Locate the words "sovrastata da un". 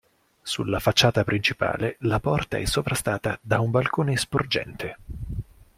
2.65-3.69